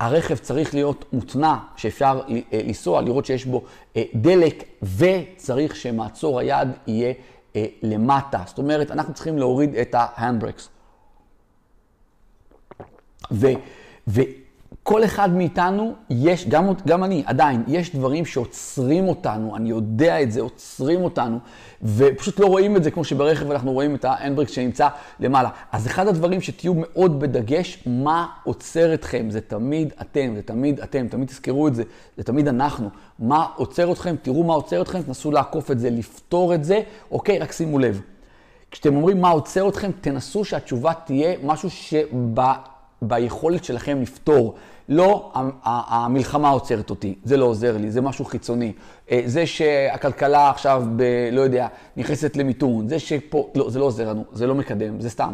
[0.00, 3.62] הרכב צריך להיות מותנע, שאפשר אה, לנסוע, לראות שיש בו
[3.96, 7.12] אה, דלק, וצריך שמעצור היד יהיה
[7.56, 8.42] אה, למטה.
[8.46, 10.68] זאת אומרת, אנחנו צריכים להוריד את ההנדברקס.
[14.84, 20.32] וכל אחד מאיתנו, יש, גם, גם אני, עדיין, יש דברים שעוצרים אותנו, אני יודע את
[20.32, 21.38] זה, עוצרים אותנו,
[21.82, 24.88] ופשוט לא רואים את זה כמו שברכב אנחנו רואים את ההנדברקס שנמצא
[25.20, 25.48] למעלה.
[25.72, 31.08] אז אחד הדברים שתהיו מאוד בדגש, מה עוצר אתכם, זה תמיד אתם, זה תמיד אתם,
[31.08, 31.82] תמיד תזכרו את זה,
[32.16, 32.88] זה תמיד אנחנו.
[33.18, 37.38] מה עוצר אתכם, תראו מה עוצר אתכם, תנסו לעקוף את זה, לפתור את זה, אוקיי,
[37.38, 38.00] רק שימו לב.
[38.70, 44.54] כשאתם אומרים מה עוצר אתכם, תנסו שהתשובה תהיה משהו שביכולת שלכם לפתור.
[44.88, 45.32] לא
[45.64, 48.72] המלחמה עוצרת אותי, זה לא עוזר לי, זה משהו חיצוני.
[49.10, 54.08] אה, זה שהכלכלה עכשיו, ב, לא יודע, נכנסת למיתון, זה שפה, לא, זה לא עוזר
[54.08, 55.32] לנו, זה לא מקדם, זה סתם.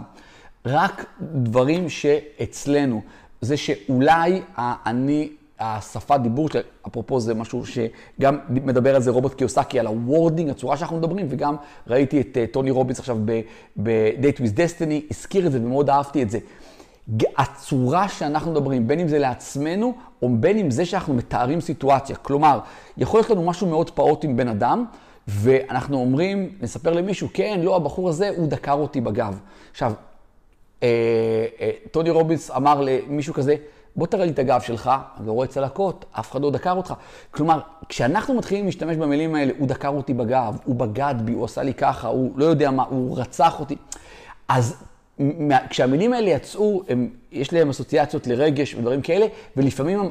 [0.66, 3.02] רק דברים שאצלנו,
[3.40, 5.28] זה שאולי אני
[5.60, 6.48] השפת דיבור
[6.86, 11.26] אפרופו זה משהו שגם מדבר על זה רוברט קיוסאקי, על ה wording, הצורה שאנחנו מדברים,
[11.30, 13.18] וגם ראיתי את uh, טוני רובינס עכשיו
[13.76, 16.38] ב-Date with Destiny, הזכיר את זה ומאוד אהבתי את זה.
[17.38, 22.16] הצורה שאנחנו מדברים, בין אם זה לעצמנו, או בין אם זה שאנחנו מתארים סיטואציה.
[22.16, 22.60] כלומר,
[22.96, 24.84] יכול להיות לנו משהו מאוד פעוט עם בן אדם,
[25.28, 29.38] ואנחנו אומרים, נספר למישהו, כן, לא, הבחור הזה, הוא דקר אותי בגב.
[29.70, 29.92] עכשיו,
[30.82, 30.88] אה,
[31.60, 33.56] אה, טוני רובינס אמר למישהו כזה,
[33.96, 36.94] בוא תראה לי את הגב שלך, אני לא רואה צלקות, אף אחד לא דקר אותך.
[37.30, 41.62] כלומר, כשאנחנו מתחילים להשתמש במילים האלה, הוא דקר אותי בגב, הוא בגד בי, הוא עשה
[41.62, 43.76] לי ככה, הוא לא יודע מה, הוא רצח אותי,
[44.48, 44.76] אז
[45.70, 50.10] כשהמילים האלה יצאו, הם, יש להם אסוציאציות לרגש ודברים כאלה, ולפעמים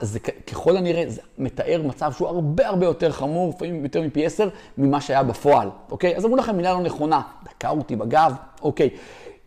[0.00, 4.48] זה ככל הנראה זה מתאר מצב שהוא הרבה הרבה יותר חמור, לפעמים יותר מפי עשר,
[4.78, 6.16] ממה שהיה בפועל, אוקיי?
[6.16, 8.90] אז אמרו לכם מילה לא נכונה, דקר אותי בגב, אוקיי.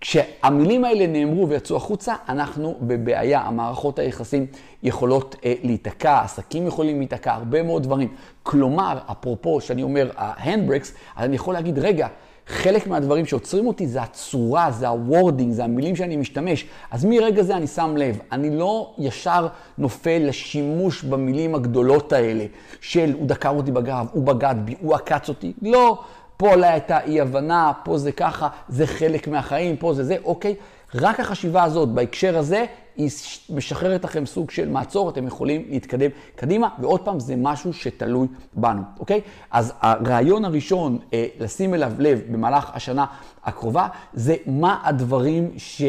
[0.02, 3.40] כשהמילים האלה נאמרו ויצאו החוצה, אנחנו בבעיה.
[3.40, 4.46] המערכות היחסים
[4.84, 8.08] יכולות אה, להיתקע, עסקים יכולים להיתקע, הרבה מאוד דברים.
[8.44, 12.08] כלומר, אפרופו, שאני אומר, ה handbrakes, אז אני יכול להגיד, רגע,
[12.48, 16.66] חלק מהדברים שעוצרים אותי זה הצורה, זה ה wording, זה המילים שאני משתמש.
[16.92, 22.46] אז מרגע זה אני שם לב, אני לא ישר נופל לשימוש במילים הגדולות האלה
[22.82, 25.54] של הוא דקר אותי בגב, הוא בגד בי, הוא עקץ אותי.
[25.62, 26.04] לא.
[26.38, 30.56] פה אולי הייתה אי הבנה, פה זה ככה, זה חלק מהחיים, פה זה זה, אוקיי.
[30.96, 33.10] רק החשיבה הזאת בהקשר הזה, היא
[33.50, 38.82] משחררת לכם סוג של מעצור, אתם יכולים להתקדם קדימה, ועוד פעם, זה משהו שתלוי בנו,
[39.00, 39.22] אוקיי?
[39.52, 43.06] אז הרעיון הראשון, אה, לשים אליו לב במהלך השנה
[43.44, 45.82] הקרובה, זה מה הדברים ש...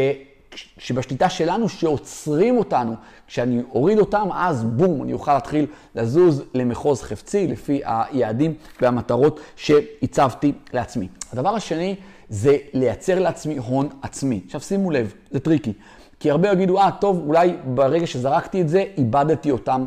[0.79, 2.95] שבשליטה שלנו שעוצרים אותנו.
[3.27, 10.53] כשאני אוריד אותם, אז בום, אני אוכל להתחיל לזוז למחוז חפצי לפי היעדים והמטרות שהצבתי
[10.73, 11.09] לעצמי.
[11.33, 11.97] הדבר השני
[12.29, 14.41] זה לייצר לעצמי הון עצמי.
[14.47, 15.73] עכשיו שימו לב, זה tricky.
[16.21, 19.85] כי הרבה יגידו, אה, טוב, אולי ברגע שזרקתי את זה, איבדתי אותם.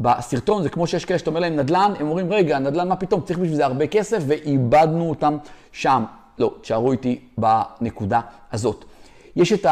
[0.00, 3.20] בסרטון, זה כמו שיש כאלה שאתה אומר להם נדל"ן, הם אומרים, רגע, נדל"ן, מה פתאום,
[3.20, 5.36] צריך בשביל זה הרבה כסף, ואיבדנו אותם
[5.72, 6.04] שם.
[6.38, 8.20] לא, תשארו איתי בנקודה
[8.52, 8.84] הזאת.
[9.36, 9.66] יש את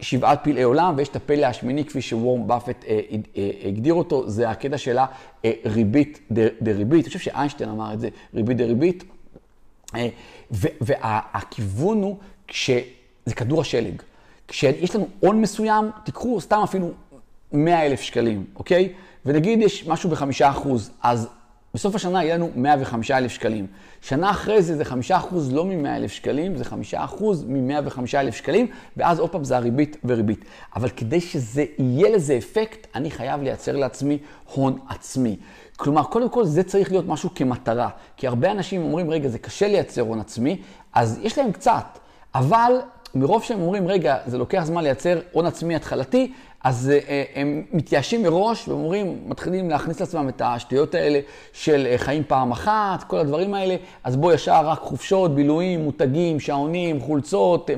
[0.00, 3.00] השבעת פלאי עולם ויש את הפלא השמיני, כפי שוורם באפט אה,
[3.36, 4.98] אה, הגדיר אותו, זה הקטע של
[5.44, 6.20] הריבית
[6.62, 7.04] דריבית.
[7.04, 9.04] אני חושב שאיינשטיין אמר את זה, ריבית דריבית.
[9.96, 10.08] אה,
[10.80, 12.16] והכיוון הוא
[12.48, 14.02] כשזה כדור השלג.
[14.48, 16.90] כשיש לנו הון מסוים, תיקחו סתם אפילו
[17.52, 18.92] 100 אלף שקלים, אוקיי?
[19.26, 21.28] ונגיד יש משהו בחמישה אחוז, אז
[21.74, 23.66] בסוף השנה יהיה לנו 105 אלף שקלים.
[24.00, 28.34] שנה אחרי זה זה 5 אחוז לא מ-100 אלף שקלים, זה 5 אחוז מ-105 אלף
[28.34, 30.44] שקלים, ואז עוד פעם זה הריבית וריבית.
[30.76, 34.18] אבל כדי שזה יהיה לזה אפקט, אני חייב לייצר לעצמי
[34.54, 35.36] הון עצמי.
[35.76, 37.88] כלומר, קודם כל זה צריך להיות משהו כמטרה.
[38.16, 41.98] כי הרבה אנשים אומרים, רגע, זה קשה לייצר הון עצמי, אז יש להם קצת.
[42.34, 42.72] אבל
[43.14, 46.32] מרוב שהם אומרים, רגע, זה לוקח זמן לייצר הון עצמי התחלתי,
[46.64, 51.20] אז אה, הם מתייאשים מראש ואומרים, מתחילים להכניס לעצמם את השטויות האלה
[51.52, 56.40] של אה, חיים פעם אחת, כל הדברים האלה, אז בוא ישר רק חופשות, בילויים, מותגים,
[56.40, 57.74] שעונים, חולצות, אה,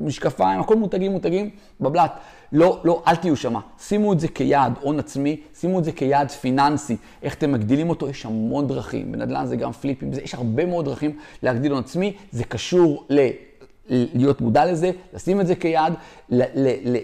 [0.00, 2.10] משקפיים, הכל מותגים, מותגים, בבלת.
[2.52, 3.60] לא, לא, אל תהיו שמה.
[3.78, 6.96] שימו את זה כיעד הון עצמי, שימו את זה כיעד פיננסי.
[7.22, 8.08] איך אתם מגדילים אותו?
[8.08, 9.12] יש המון דרכים.
[9.12, 12.12] בנדל"ן זה גם פליפים, יש הרבה מאוד דרכים להגדיל הון עצמי.
[12.32, 13.28] זה קשור ל...
[13.88, 15.94] להיות מודע לזה, לשים את זה כיעד,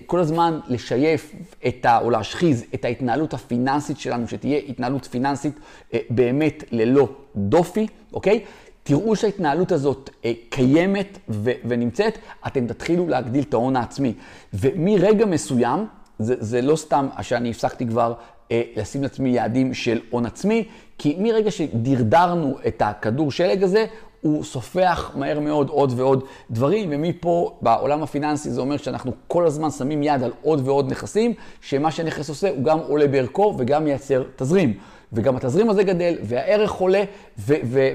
[0.07, 1.35] כל הזמן לשייף
[1.67, 5.55] את ה, או להשחיז את ההתנהלות הפיננסית שלנו, שתהיה התנהלות פיננסית
[5.95, 8.41] אה, באמת ללא דופי, אוקיי?
[8.83, 14.15] תראו שההתנהלות הזאת אה, קיימת ו- ונמצאת, אתם תתחילו להגדיל את ההון העצמי.
[14.55, 15.87] ומרגע מסוים,
[16.19, 18.15] זה, זה לא סתם שאני הפסקתי כבר
[18.51, 20.65] אה, לשים לעצמי יעדים של הון עצמי,
[20.99, 23.87] כי מרגע שדרדרנו את הכדור שלג הזה,
[24.21, 29.71] הוא סופח מהר מאוד עוד ועוד דברים, ומפה בעולם הפיננסי זה אומר שאנחנו כל הזמן
[29.71, 34.23] שמים יד על עוד ועוד נכסים, שמה שנכס עושה הוא גם עולה בערכו וגם מייצר
[34.37, 34.79] תזרים.
[35.13, 37.03] וגם התזרים הזה גדל, והערך עולה,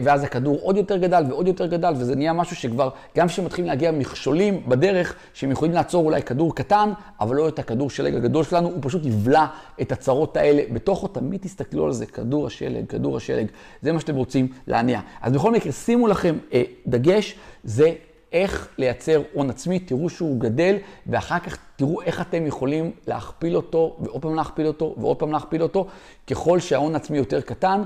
[0.04, 3.92] ואז הכדור עוד יותר גדל ועוד יותר גדל, וזה נהיה משהו שכבר, גם כשמתחילים להגיע
[3.92, 8.68] מכשולים בדרך, שהם יכולים לעצור אולי כדור קטן, אבל לא את הכדור שלג הגדול שלנו,
[8.68, 9.46] הוא פשוט יבלע
[9.82, 11.08] את הצרות האלה בתוכו.
[11.08, 13.48] תמיד תסתכלו על זה, כדור השלג, כדור השלג,
[13.82, 15.00] זה מה שאתם רוצים להניע.
[15.22, 17.92] אז בכל מקרה, שימו לכם אה, דגש, זה
[18.36, 20.76] איך לייצר הון עצמי, תראו שהוא גדל,
[21.08, 25.62] ואחר כך תראו איך אתם יכולים להכפיל אותו, ועוד פעם להכפיל אותו, ועוד פעם להכפיל
[25.62, 25.88] אותו,
[26.28, 27.84] ככל שההון העצמי יותר קטן.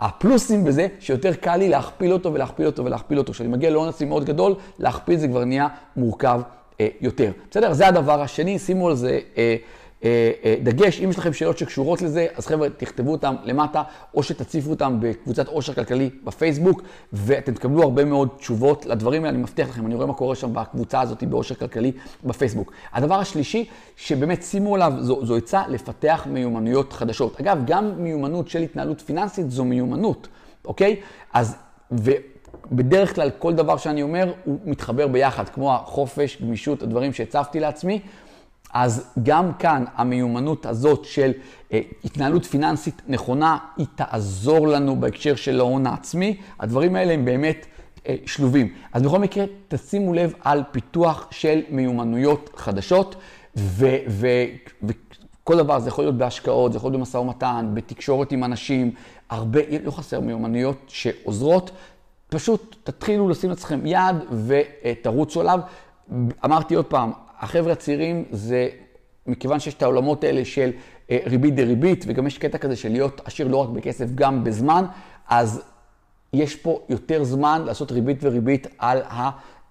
[0.00, 3.32] הפלוסים בזה, שיותר קל לי להכפיל אותו ולהכפיל אותו ולהכפיל אותו.
[3.32, 6.40] כשאני מגיע להון עצמי מאוד גדול, להכפיל זה כבר נהיה מורכב
[6.80, 7.30] אה, יותר.
[7.50, 7.72] בסדר?
[7.72, 9.56] זה הדבר השני, שימו על זה אה,
[10.62, 13.82] דגש, אם יש לכם שאלות שקשורות לזה, אז חבר'ה, תכתבו אותם למטה,
[14.14, 16.82] או שתציפו אותם בקבוצת עושר כלכלי בפייסבוק,
[17.12, 20.54] ואתם תקבלו הרבה מאוד תשובות לדברים האלה, אני מבטיח לכם, אני רואה מה קורה שם
[20.54, 21.92] בקבוצה הזאת בעושר כלכלי
[22.24, 22.72] בפייסבוק.
[22.92, 27.40] הדבר השלישי, שבאמת שימו עליו, זו, זו עצה לפתח מיומנויות חדשות.
[27.40, 30.28] אגב, גם מיומנות של התנהלות פיננסית זו מיומנות,
[30.64, 30.96] אוקיי?
[31.32, 31.56] אז,
[31.92, 32.10] ו...
[32.72, 38.00] בדרך כלל כל דבר שאני אומר הוא מתחבר ביחד, כמו החופש, גמישות, הדברים שהצבתי לעצמי.
[38.72, 41.32] אז גם כאן המיומנות הזאת של
[41.72, 46.36] אה, התנהלות פיננסית נכונה, היא תעזור לנו בהקשר של ההון העצמי.
[46.60, 47.66] הדברים האלה הם באמת
[48.08, 48.72] אה, שלובים.
[48.92, 53.16] אז בכל מקרה, תשימו לב על פיתוח של מיומנויות חדשות,
[53.56, 58.92] וכל דבר, זה יכול להיות בהשקעות, זה יכול להיות במשא ומתן, בתקשורת עם אנשים,
[59.30, 61.70] הרבה, לא חסר מיומנויות שעוזרות.
[62.28, 65.60] פשוט תתחילו לשים לעצמכם יד ותרוצו עליו.
[66.44, 68.68] אמרתי עוד פעם, החבר'ה הצעירים זה,
[69.26, 70.70] מכיוון שיש את העולמות האלה של
[71.10, 74.84] אה, ריבית דריבית, וגם יש קטע כזה של להיות עשיר לא רק בכסף, גם בזמן,
[75.28, 75.62] אז
[76.32, 79.02] יש פה יותר זמן לעשות ריבית וריבית על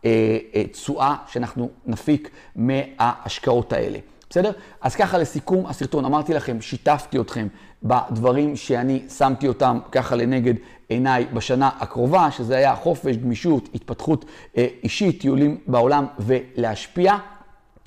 [0.03, 3.99] התשואה שאנחנו נפיק מההשקעות האלה.
[4.29, 4.51] בסדר?
[4.81, 7.47] אז ככה לסיכום הסרטון, אמרתי לכם, שיתפתי אתכם
[7.83, 10.53] בדברים שאני שמתי אותם ככה לנגד
[10.89, 14.25] עיניי בשנה הקרובה, שזה היה חופש, גמישות, התפתחות
[14.57, 17.17] אה, אישית, טיולים בעולם ולהשפיע.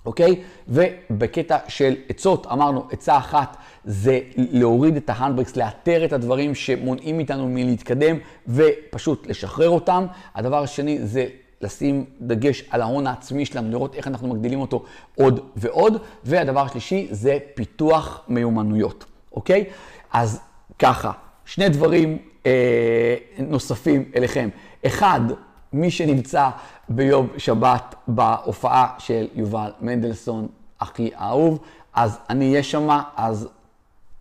[0.07, 0.43] אוקיי?
[0.69, 7.49] ובקטע של עצות, אמרנו, עצה אחת זה להוריד את ההנדברקס, לאתר את הדברים שמונעים מאיתנו
[7.49, 8.17] מלהתקדם
[8.49, 10.07] ופשוט לשחרר אותם.
[10.35, 11.27] הדבר השני זה
[11.61, 14.85] לשים דגש על ההון העצמי שלנו, לראות איך אנחנו מגדילים אותו
[15.15, 15.97] עוד ועוד.
[16.25, 19.65] והדבר השלישי זה פיתוח מיומנויות, אוקיי?
[20.13, 20.41] אז
[20.79, 21.13] ככה,
[21.45, 24.49] שני דברים אה, נוספים אליכם.
[24.87, 25.21] אחד,
[25.73, 26.51] מי שנמצא
[26.89, 30.49] ביום שבת בהופעה של יובל מנדלסון,
[30.81, 31.59] הכי האהוב,
[31.95, 33.49] אז אני אהיה שם, אז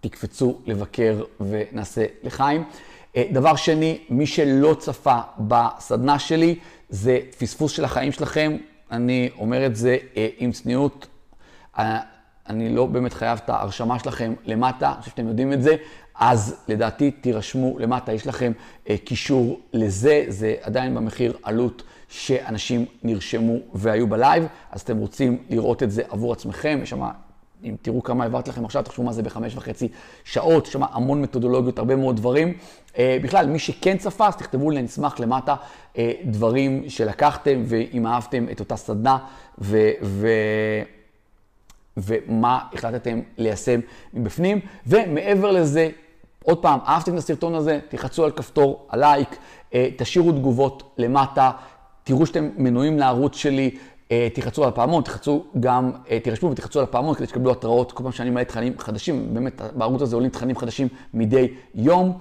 [0.01, 2.63] תקפצו לבקר ונעשה לחיים.
[3.15, 6.59] אה, דבר שני, מי שלא צפה בסדנה שלי,
[6.89, 8.57] זה פספוס של החיים שלכם.
[8.91, 11.07] אני אומר את זה אה, עם צניעות.
[11.79, 11.99] אה,
[12.49, 15.75] אני לא באמת חייב את ההרשמה שלכם למטה, אני חושב שאתם יודעים את זה.
[16.19, 18.51] אז לדעתי תירשמו למטה, יש לכם
[18.89, 25.83] אה, קישור לזה, זה עדיין במחיר עלות שאנשים נרשמו והיו בלייב, אז אתם רוצים לראות
[25.83, 27.03] את זה עבור עצמכם, יש שם,
[27.63, 29.87] אם תראו כמה העברתי לכם עכשיו, תחשבו מה זה בחמש וחצי
[30.23, 32.53] שעות, יש המון מתודולוגיות, הרבה מאוד דברים.
[32.97, 35.55] אה, בכלל, מי שכן צפה, אז תכתבו לי, אני אשמח למטה,
[35.97, 39.17] אה, דברים שלקחתם, ואם אהבתם את אותה סדנה,
[39.59, 39.89] ו...
[40.01, 40.27] ו...
[41.97, 43.79] ומה החלטתם ליישם
[44.13, 44.59] מבפנים.
[44.87, 45.89] ומעבר לזה,
[46.43, 49.37] עוד פעם, אהבתם את הסרטון הזה, תחצו על כפתור הלייק,
[49.73, 51.51] אה, תשאירו תגובות למטה,
[52.03, 53.75] תראו שאתם מנויים לערוץ שלי,
[54.11, 58.03] אה, תחצו על הפעמון, תחצו גם, אה, תירשמו ותחצו על הפעמון כדי שתקבלו התראות כל
[58.03, 62.17] פעם שאני מעלה תכנים חדשים, באמת בערוץ הזה עולים תכנים חדשים מדי יום.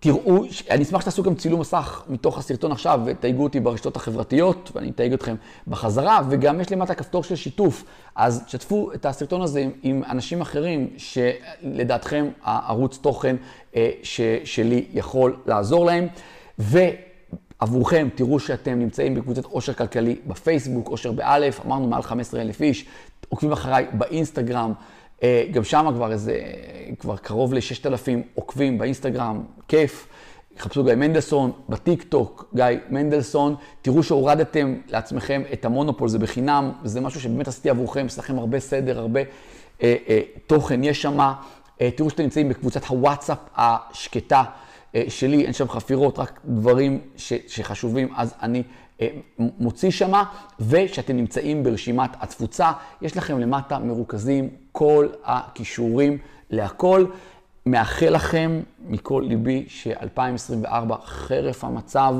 [0.00, 4.90] תראו, אני אשמח שתעשו גם צילום מסך מתוך הסרטון עכשיו ותייגו אותי ברשתות החברתיות ואני
[4.90, 5.34] אתייג אתכם
[5.68, 7.84] בחזרה וגם יש למטה כפתור של שיתוף,
[8.16, 13.36] אז שתפו את הסרטון הזה עם, עם אנשים אחרים שלדעתכם הערוץ תוכן
[13.76, 16.06] אה, ש, שלי יכול לעזור להם
[16.58, 22.86] ועבורכם תראו שאתם נמצאים בקבוצת עושר כלכלי בפייסבוק, עושר באלף, אמרנו מעל 15 אלף איש,
[23.28, 24.72] עוקבים אחריי באינסטגרם.
[25.22, 26.40] אה, גם שם כבר איזה,
[26.98, 30.08] כבר קרוב ל-6,000 עוקבים באינסטגרם, כיף.
[30.58, 37.00] חפשו גיא מנדלסון, בטיק טוק, גיא מנדלסון, תראו שהורדתם לעצמכם את המונופול, זה בחינם, זה
[37.00, 39.20] משהו שבאמת עשיתי עבורכם, יש לכם הרבה סדר, הרבה
[39.82, 41.20] אה, אה, תוכן יש שם.
[41.80, 44.42] אה, תראו שאתם נמצאים בקבוצת הוואטסאפ השקטה
[44.94, 48.62] אה, שלי, אין שם חפירות, רק דברים ש, שחשובים, אז אני
[49.38, 50.24] מוציא שמה,
[50.60, 56.18] ושאתם נמצאים ברשימת התפוצה, יש לכם למטה מרוכזים כל הכישורים
[56.50, 57.06] להכל.
[57.66, 62.14] מאחל לכם מכל ליבי ש-2024, חרף המצב,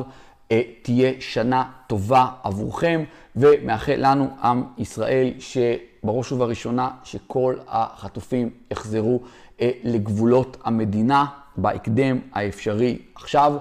[0.52, 3.04] אה, תהיה שנה טובה עבורכם,
[3.37, 9.20] ומאחל לנו, עם ישראל, שבראש ובראשונה, שכל החטופים יחזרו
[9.61, 13.52] אה, לגבולות המדינה בהקדם האפשרי עכשיו.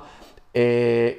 [0.56, 1.12] אה,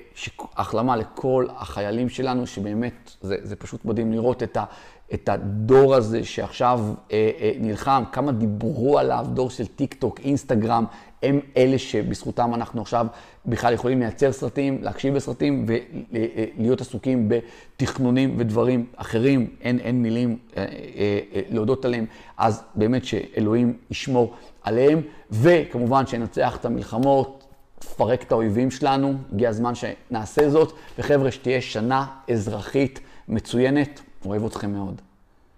[0.57, 4.65] החלמה לכל החיילים שלנו, שבאמת, זה, זה פשוט מדהים לראות את, ה,
[5.15, 6.81] את הדור הזה שעכשיו
[7.13, 10.85] אה, אה, נלחם, כמה דיברו עליו, דור של טיק טוק, אינסטגרם,
[11.23, 13.07] הם אלה שבזכותם אנחנו עכשיו
[13.47, 20.63] בכלל יכולים לייצר סרטים, להקשיב בסרטים ולהיות עסוקים בתכנונים ודברים אחרים, אין, אין מילים אה,
[20.63, 20.67] אה,
[21.35, 27.42] אה, להודות עליהם, אז באמת שאלוהים ישמור עליהם, וכמובן שננצח את המלחמות.
[27.85, 34.73] לפרק את האויבים שלנו, הגיע הזמן שנעשה זאת, וחבר'ה, שתהיה שנה אזרחית מצוינת, אוהב אתכם
[34.73, 35.03] מאוד.